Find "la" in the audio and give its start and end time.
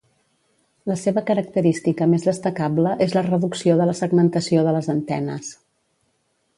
0.91-0.95, 3.19-3.23, 3.93-3.97